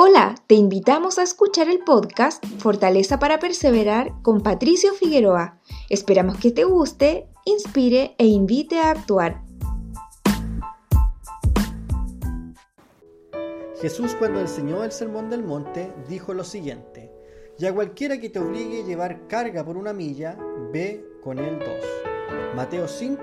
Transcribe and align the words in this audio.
Hola, 0.00 0.36
te 0.46 0.54
invitamos 0.54 1.18
a 1.18 1.24
escuchar 1.24 1.68
el 1.68 1.80
podcast 1.80 2.46
Fortaleza 2.60 3.18
para 3.18 3.40
Perseverar 3.40 4.12
con 4.22 4.44
Patricio 4.44 4.94
Figueroa. 4.94 5.58
Esperamos 5.90 6.38
que 6.38 6.52
te 6.52 6.62
guste, 6.62 7.26
inspire 7.44 8.14
e 8.16 8.26
invite 8.26 8.78
a 8.78 8.92
actuar. 8.92 9.42
Jesús 13.80 14.14
cuando 14.14 14.38
enseñó 14.38 14.84
el 14.84 14.92
Sermón 14.92 15.30
del 15.30 15.42
Monte 15.42 15.92
dijo 16.08 16.32
lo 16.32 16.44
siguiente, 16.44 17.10
Ya 17.58 17.74
cualquiera 17.74 18.20
que 18.20 18.30
te 18.30 18.38
obligue 18.38 18.82
a 18.82 18.86
llevar 18.86 19.26
carga 19.26 19.64
por 19.64 19.76
una 19.76 19.92
milla, 19.92 20.38
ve 20.72 21.04
con 21.24 21.40
él 21.40 21.58
dos. 21.58 22.54
Mateo 22.54 22.86
5, 22.86 23.20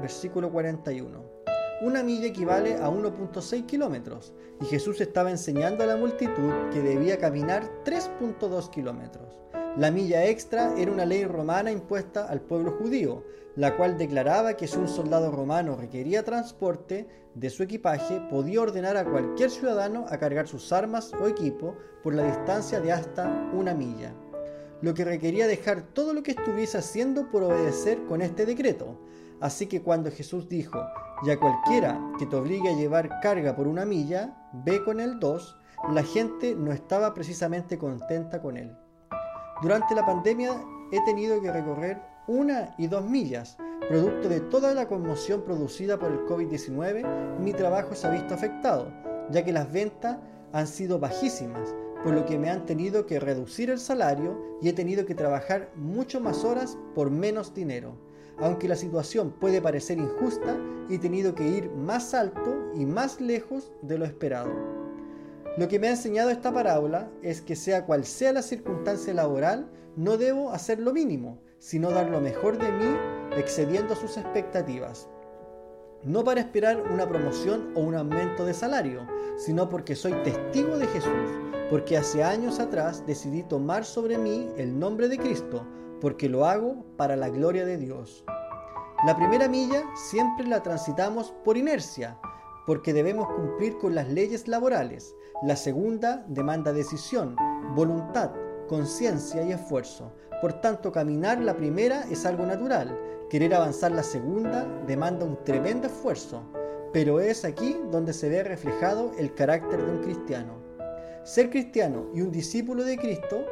versículo 0.00 0.50
41. 0.50 1.35
Una 1.82 2.02
milla 2.02 2.28
equivale 2.28 2.76
a 2.76 2.88
1.6 2.88 3.66
kilómetros 3.66 4.32
y 4.62 4.64
Jesús 4.64 4.98
estaba 5.02 5.30
enseñando 5.30 5.84
a 5.84 5.86
la 5.86 5.98
multitud 5.98 6.70
que 6.72 6.80
debía 6.80 7.18
caminar 7.18 7.70
3.2 7.84 8.70
kilómetros. 8.70 9.42
La 9.76 9.90
milla 9.90 10.24
extra 10.24 10.74
era 10.78 10.90
una 10.90 11.04
ley 11.04 11.26
romana 11.26 11.70
impuesta 11.70 12.24
al 12.28 12.40
pueblo 12.40 12.72
judío, 12.72 13.24
la 13.56 13.76
cual 13.76 13.98
declaraba 13.98 14.56
que 14.56 14.66
si 14.66 14.78
un 14.78 14.88
soldado 14.88 15.30
romano 15.30 15.76
requería 15.76 16.24
transporte 16.24 17.08
de 17.34 17.50
su 17.50 17.62
equipaje, 17.62 18.22
podía 18.30 18.62
ordenar 18.62 18.96
a 18.96 19.04
cualquier 19.04 19.50
ciudadano 19.50 20.06
a 20.08 20.16
cargar 20.16 20.48
sus 20.48 20.72
armas 20.72 21.12
o 21.20 21.26
equipo 21.26 21.76
por 22.02 22.14
la 22.14 22.24
distancia 22.24 22.80
de 22.80 22.92
hasta 22.92 23.50
una 23.52 23.74
milla, 23.74 24.14
lo 24.80 24.94
que 24.94 25.04
requería 25.04 25.46
dejar 25.46 25.82
todo 25.82 26.14
lo 26.14 26.22
que 26.22 26.30
estuviese 26.30 26.78
haciendo 26.78 27.30
por 27.30 27.42
obedecer 27.42 28.02
con 28.06 28.22
este 28.22 28.46
decreto. 28.46 28.96
Así 29.40 29.66
que 29.66 29.82
cuando 29.82 30.10
Jesús 30.10 30.48
dijo, 30.48 30.78
ya 31.24 31.38
cualquiera 31.38 32.00
que 32.18 32.26
te 32.26 32.36
obligue 32.36 32.70
a 32.70 32.76
llevar 32.76 33.20
carga 33.20 33.54
por 33.54 33.66
una 33.66 33.84
milla, 33.84 34.34
ve 34.52 34.82
con 34.84 35.00
el 35.00 35.18
dos, 35.18 35.56
la 35.92 36.02
gente 36.02 36.54
no 36.54 36.72
estaba 36.72 37.14
precisamente 37.14 37.78
contenta 37.78 38.40
con 38.40 38.56
él. 38.56 38.76
Durante 39.62 39.94
la 39.94 40.04
pandemia 40.04 40.52
he 40.92 41.04
tenido 41.04 41.40
que 41.40 41.52
recorrer 41.52 42.00
una 42.26 42.74
y 42.78 42.86
dos 42.86 43.04
millas. 43.04 43.56
Producto 43.88 44.28
de 44.28 44.40
toda 44.40 44.74
la 44.74 44.88
conmoción 44.88 45.42
producida 45.42 45.98
por 45.98 46.10
el 46.10 46.20
COVID-19, 46.26 47.38
mi 47.38 47.52
trabajo 47.52 47.94
se 47.94 48.06
ha 48.06 48.10
visto 48.10 48.34
afectado, 48.34 48.90
ya 49.30 49.44
que 49.44 49.52
las 49.52 49.70
ventas 49.70 50.18
han 50.52 50.66
sido 50.66 50.98
bajísimas, 50.98 51.74
por 52.06 52.14
lo 52.14 52.24
que 52.24 52.38
me 52.38 52.50
han 52.50 52.66
tenido 52.66 53.04
que 53.04 53.18
reducir 53.18 53.68
el 53.68 53.80
salario 53.80 54.40
y 54.62 54.68
he 54.68 54.72
tenido 54.72 55.06
que 55.06 55.16
trabajar 55.16 55.72
mucho 55.74 56.20
más 56.20 56.44
horas 56.44 56.78
por 56.94 57.10
menos 57.10 57.52
dinero 57.52 58.06
aunque 58.38 58.68
la 58.68 58.76
situación 58.76 59.30
puede 59.30 59.62
parecer 59.62 59.98
injusta, 59.98 60.56
he 60.90 60.98
tenido 60.98 61.34
que 61.34 61.48
ir 61.48 61.70
más 61.70 62.14
alto 62.14 62.70
y 62.74 62.84
más 62.84 63.20
lejos 63.20 63.72
de 63.82 63.98
lo 63.98 64.04
esperado. 64.04 64.52
Lo 65.56 65.68
que 65.68 65.78
me 65.78 65.88
ha 65.88 65.92
enseñado 65.92 66.30
esta 66.30 66.52
parábola 66.52 67.10
es 67.22 67.40
que 67.40 67.56
sea 67.56 67.86
cual 67.86 68.04
sea 68.04 68.32
la 68.32 68.42
circunstancia 68.42 69.14
laboral, 69.14 69.70
no 69.96 70.18
debo 70.18 70.52
hacer 70.52 70.78
lo 70.80 70.92
mínimo, 70.92 71.38
sino 71.58 71.90
dar 71.90 72.10
lo 72.10 72.20
mejor 72.20 72.58
de 72.58 72.70
mí 72.72 72.94
excediendo 73.36 73.96
sus 73.96 74.18
expectativas. 74.18 75.08
No 76.06 76.22
para 76.22 76.38
esperar 76.38 76.80
una 76.88 77.08
promoción 77.08 77.72
o 77.74 77.80
un 77.80 77.96
aumento 77.96 78.44
de 78.44 78.54
salario, 78.54 79.08
sino 79.36 79.68
porque 79.68 79.96
soy 79.96 80.12
testigo 80.22 80.78
de 80.78 80.86
Jesús, 80.86 81.10
porque 81.68 81.98
hace 81.98 82.22
años 82.22 82.60
atrás 82.60 83.04
decidí 83.08 83.42
tomar 83.42 83.84
sobre 83.84 84.16
mí 84.16 84.48
el 84.56 84.78
nombre 84.78 85.08
de 85.08 85.18
Cristo, 85.18 85.66
porque 86.00 86.28
lo 86.28 86.46
hago 86.46 86.86
para 86.96 87.16
la 87.16 87.28
gloria 87.28 87.66
de 87.66 87.76
Dios. 87.76 88.24
La 89.04 89.16
primera 89.16 89.48
milla 89.48 89.82
siempre 89.96 90.46
la 90.46 90.62
transitamos 90.62 91.34
por 91.44 91.56
inercia, 91.56 92.20
porque 92.68 92.92
debemos 92.92 93.26
cumplir 93.34 93.76
con 93.78 93.96
las 93.96 94.08
leyes 94.08 94.46
laborales. 94.46 95.16
La 95.42 95.56
segunda 95.56 96.24
demanda 96.28 96.72
decisión, 96.72 97.34
voluntad, 97.74 98.30
conciencia 98.66 99.42
y 99.42 99.52
esfuerzo. 99.52 100.12
Por 100.40 100.54
tanto, 100.60 100.92
caminar 100.92 101.40
la 101.40 101.56
primera 101.56 102.04
es 102.10 102.26
algo 102.26 102.44
natural. 102.46 102.98
Querer 103.30 103.54
avanzar 103.54 103.92
la 103.92 104.02
segunda 104.02 104.66
demanda 104.86 105.24
un 105.24 105.42
tremendo 105.44 105.86
esfuerzo. 105.86 106.42
Pero 106.92 107.20
es 107.20 107.44
aquí 107.44 107.76
donde 107.90 108.12
se 108.12 108.28
ve 108.28 108.42
reflejado 108.42 109.12
el 109.18 109.34
carácter 109.34 109.84
de 109.84 109.90
un 109.90 110.02
cristiano. 110.02 110.54
Ser 111.24 111.50
cristiano 111.50 112.06
y 112.14 112.20
un 112.20 112.30
discípulo 112.30 112.84
de 112.84 112.96
Cristo 112.96 113.44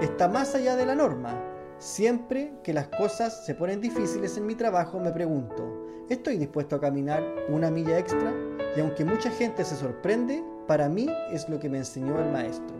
está 0.00 0.28
más 0.28 0.54
allá 0.54 0.76
de 0.76 0.86
la 0.86 0.94
norma, 0.94 1.50
Siempre 1.80 2.52
que 2.62 2.74
las 2.74 2.88
cosas 2.88 3.46
se 3.46 3.54
ponen 3.54 3.80
difíciles 3.80 4.36
en 4.36 4.44
mi 4.44 4.54
trabajo 4.54 5.00
me 5.00 5.12
pregunto, 5.12 6.04
¿estoy 6.10 6.36
dispuesto 6.36 6.76
a 6.76 6.80
caminar 6.80 7.24
una 7.48 7.70
milla 7.70 7.98
extra? 7.98 8.34
Y 8.76 8.80
aunque 8.80 9.02
mucha 9.06 9.30
gente 9.30 9.64
se 9.64 9.76
sorprende, 9.76 10.44
para 10.66 10.90
mí 10.90 11.08
es 11.32 11.48
lo 11.48 11.58
que 11.58 11.70
me 11.70 11.78
enseñó 11.78 12.20
el 12.20 12.30
maestro. 12.30 12.79